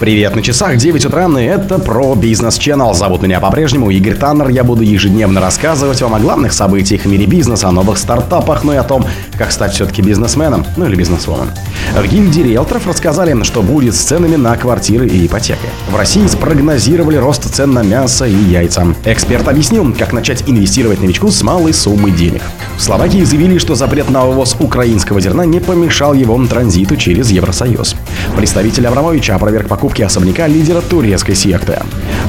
[0.00, 2.94] Привет на часах, 9 утра, и это про бизнес Channel.
[2.94, 4.48] Зовут меня по-прежнему Игорь Таннер.
[4.48, 8.72] Я буду ежедневно рассказывать вам о главных событиях в мире бизнеса, о новых стартапах, ну
[8.72, 9.04] и о том,
[9.36, 11.50] как стать все-таки бизнесменом, ну или бизнесвомен.
[11.94, 15.68] В гильдии риэлторов рассказали, что будет с ценами на квартиры и ипотеки.
[15.90, 18.86] В России спрогнозировали рост цен на мясо и яйца.
[19.04, 22.40] Эксперт объяснил, как начать инвестировать новичку с малой суммы денег.
[22.78, 27.96] В Словакии заявили, что запрет на вывоз украинского зерна не помешал его транзиту через Евросоюз.
[28.34, 31.80] Представитель Абрамовича опроверг покупки особняка лидера турецкой секты.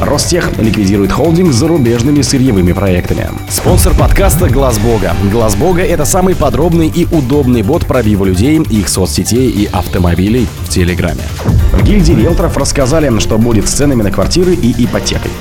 [0.02, 3.30] Ростех ликвидирует холдинг с зарубежными сырьевыми проектами.
[3.50, 5.14] Спонсор подкаста Глаз Бога.
[5.32, 10.70] Глаз Бога это самый подробный и удобный бот пробива людей, их соцсетей и автомобилей в
[10.70, 11.22] Телеграме.
[11.74, 15.32] В гильдии риэлторов рассказали, что будет с ценами на квартиры и ипотекой.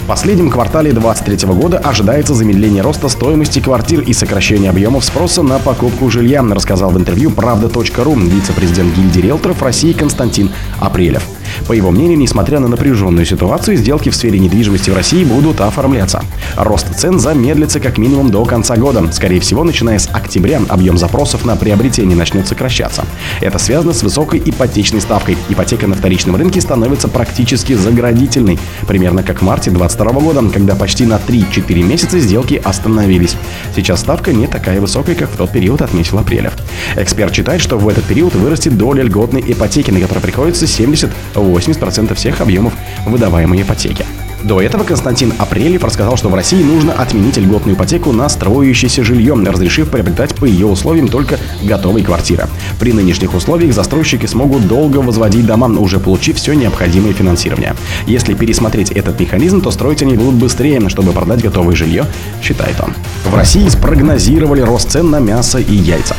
[0.00, 5.58] В последнем квартале 2023 года ожидается замедление роста стоимости квартир и сокращение объемов спроса на
[5.58, 11.35] покупку жилья, рассказал в интервью правда.ру вице-президент гильдии риэлторов России Константин Апрелев.
[11.66, 16.22] По его мнению, несмотря на напряженную ситуацию, сделки в сфере недвижимости в России будут оформляться.
[16.56, 19.10] Рост цен замедлится как минимум до конца года.
[19.12, 23.04] Скорее всего, начиная с октября объем запросов на приобретение начнет сокращаться.
[23.40, 25.36] Это связано с высокой ипотечной ставкой.
[25.48, 28.58] Ипотека на вторичном рынке становится практически заградительной.
[28.86, 33.36] Примерно как в марте 2022 года, когда почти на 3-4 месяца сделки остановились.
[33.74, 36.52] Сейчас ставка не такая высокая, как в тот период, отметил Апрелев.
[36.96, 41.10] Эксперт считает, что в этот период вырастет доля льготной ипотеки, на которой приходится 70
[41.48, 42.74] 80% всех объемов
[43.06, 44.04] выдаваемой ипотеки.
[44.46, 49.34] До этого Константин Апрелев рассказал, что в России нужно отменить льготную ипотеку на строящееся жилье,
[49.34, 52.46] разрешив приобретать по ее условиям только готовые квартиры.
[52.78, 57.74] При нынешних условиях застройщики смогут долго возводить дома, уже получив все необходимое финансирование.
[58.06, 62.06] Если пересмотреть этот механизм, то строить они будут быстрее, чтобы продать готовое жилье,
[62.40, 62.94] считает он.
[63.28, 66.14] В России спрогнозировали рост цен на мясо и яйца.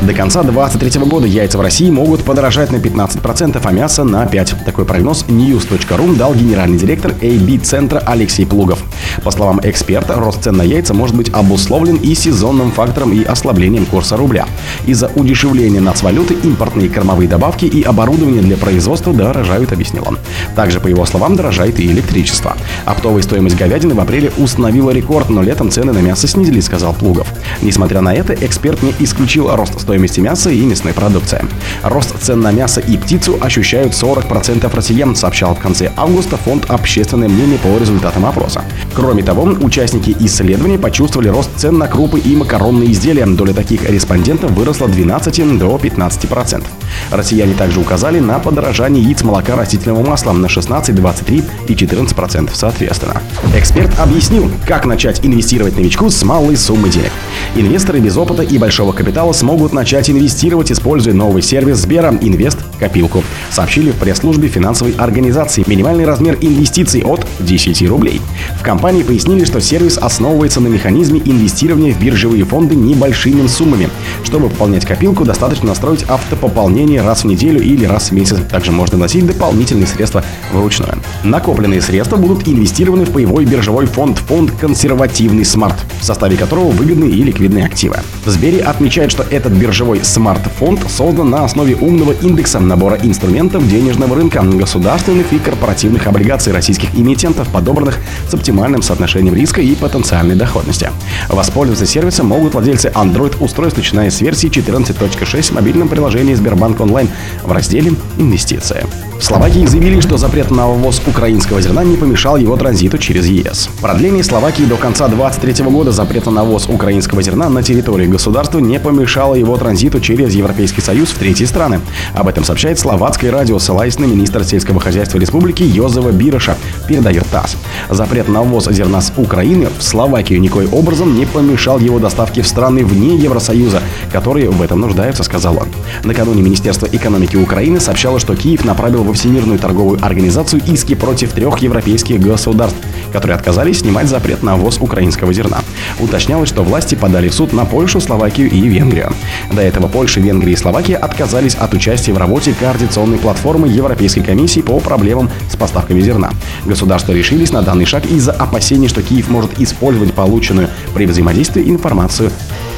[0.00, 4.64] До конца 2023 года яйца в России могут подорожать на 15%, а мясо на 5%.
[4.64, 8.82] Такой прогноз news.ru дал генеральный директор AB-центра Алексей Плугов.
[9.24, 13.84] По словам эксперта, рост цен на яйца может быть обусловлен и сезонным фактором и ослаблением
[13.86, 14.46] курса рубля.
[14.86, 20.18] Из-за удешевления нацвалюты импортные кормовые добавки и оборудование для производства дорожают, объяснил он.
[20.56, 22.56] Также, по его словам, дорожает и электричество.
[22.86, 27.28] Оптовая стоимость говядины в апреле установила рекорд, но летом цены на мясо снизились, сказал Плугов.
[27.60, 31.44] Несмотря на это, эксперт не исключил рост стоимости мяса и мясной продукции.
[31.82, 37.28] Рост цен на мясо и птицу ощущают 40% россиян, сообщал в конце августа фонд «Общественное
[37.28, 38.62] мнение» по результатам опроса.
[38.94, 43.26] Кроме того, участники исследования почувствовали рост цен на крупы и макаронные изделия.
[43.26, 46.64] Доля таких респондентов выросла 12 до 15%.
[47.10, 53.22] Россияне также указали на подорожание яиц, молока, растительного масла на 16, 23 и 14% соответственно.
[53.54, 57.12] Эксперт объяснил, как начать инвестировать новичку с малой суммы денег.
[57.54, 63.22] Инвесторы без опыта и большого капитала смогут начать инвестировать, используя новый сервис Сбера «Инвест Копилку»,
[63.50, 65.64] сообщили в пресс-службе финансовой организации.
[65.66, 68.20] Минимальный размер инвестиций от 10 рублей.
[68.58, 73.88] В компании пояснили, что сервис основывается на механизме инвестирования в биржевые фонды небольшими суммами.
[74.24, 78.38] Чтобы пополнять копилку, достаточно настроить автопополнение раз в неделю или раз в месяц.
[78.50, 80.98] Также можно вносить дополнительные средства вручную.
[81.24, 87.10] Накопленные средства будут инвестированы в паевой биржевой фонд, фонд «Консервативный смарт», в составе которого выгодные
[87.10, 87.96] и ликвидные активы.
[88.24, 94.16] В Сбере отмечают, что этот биржевой смарт-фонд создан на основе умного индекса набора инструментов денежного
[94.16, 97.98] рынка, государственных и корпоративных облигаций российских эмитентов, подобранных
[98.28, 100.90] с оптимальным соотношением риска и потенциальной доходности.
[101.28, 107.10] Воспользоваться сервисом могут владельцы Android-устройств, начиная с версии 14.6 в мобильном приложении Сбербанк онлайн
[107.42, 109.09] в разделе «Инвестиции».
[109.20, 113.68] В Словакии заявили, что запрет на ввоз украинского зерна не помешал его транзиту через ЕС.
[113.82, 118.80] Продление Словакии до конца 2023 года запрета на ввоз украинского зерна на территории государства не
[118.80, 121.80] помешало его транзиту через Европейский Союз в третьи страны.
[122.14, 126.56] Об этом сообщает словацкое радио, ссылаясь на министра сельского хозяйства республики Йозева Бироша,
[126.88, 127.58] передает ТАСС.
[127.90, 132.48] Запрет на ввоз зерна с Украины в Словакию никоим образом не помешал его доставке в
[132.48, 135.68] страны вне Евросоюза, которые в этом нуждаются, сказал он.
[136.04, 141.58] Накануне Министерство экономики Украины сообщало, что Киев направил во Всемирную торговую организацию иски против трех
[141.58, 142.78] европейских государств,
[143.12, 145.58] которые отказались снимать запрет на ввоз украинского зерна.
[145.98, 149.12] Уточнялось, что власти подали в суд на Польшу, Словакию и Венгрию.
[149.52, 154.60] До этого Польша, Венгрия и Словакия отказались от участия в работе координационной платформы Европейской комиссии
[154.60, 156.30] по проблемам с поставками зерна.
[156.64, 162.30] Государства решились на данный шаг из-за опасений, что Киев может использовать полученную при взаимодействии информацию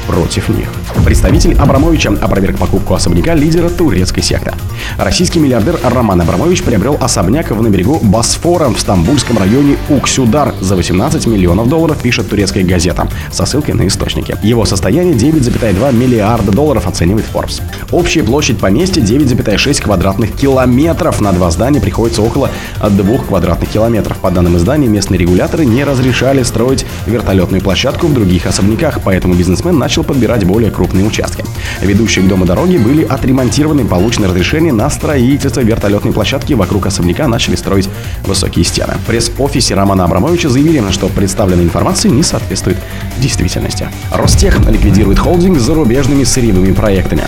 [0.07, 0.69] против них.
[1.05, 4.51] Представитель Абрамовича опроверг покупку особняка лидера турецкой секты.
[4.97, 11.27] Российский миллиардер Роман Абрамович приобрел особняк на берегу Босфора в стамбульском районе Уксюдар за 18
[11.27, 14.35] миллионов долларов, пишет турецкая газета, со ссылкой на источники.
[14.43, 17.61] Его состояние 9,2 миллиарда долларов оценивает Forbes.
[17.91, 21.21] Общая площадь поместья 9,6 квадратных километров.
[21.21, 22.49] На два здания приходится около
[22.81, 24.17] 2 квадратных километров.
[24.17, 29.77] По данным издания, местные регуляторы не разрешали строить вертолетную площадку в других особняках, поэтому бизнесмен
[29.77, 31.43] начал подбирать более крупные участки.
[31.81, 36.53] Ведущие к дому дороги были отремонтированы, получено разрешение на строительство вертолетной площадки.
[36.53, 37.89] Вокруг особняка начали строить
[38.25, 38.93] высокие стены.
[39.03, 42.77] В пресс-офисе Романа Абрамовича заявили, что представленная информация не соответствует
[43.17, 43.89] действительности.
[44.11, 47.23] Ростех ликвидирует холдинг с зарубежными сырьевыми проектами.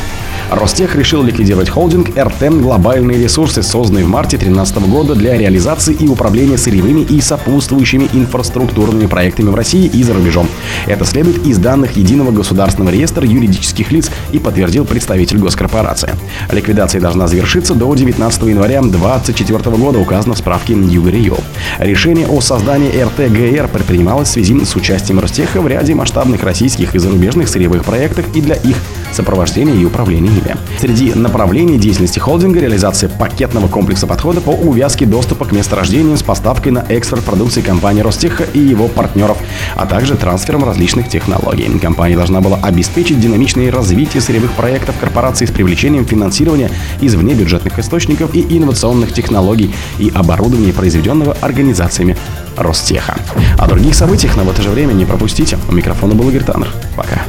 [0.52, 6.08] Ростех решил ликвидировать холдинг РТН «Глобальные ресурсы», созданный в марте 2013 года для реализации и
[6.08, 10.48] управления сырьевыми и сопутствующими инфраструктурными проектами в России и за рубежом.
[10.86, 16.12] Это следует из данных Единого государственного реестра юридических лиц и подтвердил представитель госкорпорации.
[16.52, 21.38] Ликвидация должна завершиться до 19 января 2024 года, указано в справке Югорию.
[21.80, 27.00] Решение о создании РТГР предпринималось в связи с участием Ростеха в ряде масштабных российских и
[27.00, 28.76] зарубежных сырьевых проектах и для их
[29.12, 30.56] сопровождения и управления ими.
[30.80, 36.72] Среди направлений деятельности холдинга реализация пакетного комплекса подхода по увязке доступа к месторождениям с поставкой
[36.72, 39.38] на экспорт продукции компании Ростеха и его партнеров,
[39.76, 41.66] а также трансфером различных технологий.
[41.80, 46.72] Компания должна была обеспечить динамичное развитие сырьевых проектов корпорации с привлечением финансирования
[47.02, 52.18] из внебюджетных источников и инновационных технологий и оборудования, произведенного организациями
[52.58, 53.18] Ростеха.
[53.58, 55.58] О других событиях, но в это же время не пропустите.
[55.70, 56.70] У микрофона был Игорь Таннер.
[56.96, 57.22] Пока.